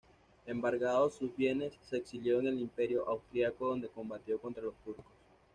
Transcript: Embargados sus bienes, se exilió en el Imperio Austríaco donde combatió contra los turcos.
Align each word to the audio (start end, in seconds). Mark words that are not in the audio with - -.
Embargados 0.47 1.13
sus 1.13 1.35
bienes, 1.35 1.73
se 1.87 1.97
exilió 1.97 2.39
en 2.39 2.47
el 2.47 2.59
Imperio 2.59 3.07
Austríaco 3.07 3.67
donde 3.67 3.87
combatió 3.87 4.39
contra 4.39 4.63
los 4.63 4.73
turcos. 4.83 5.05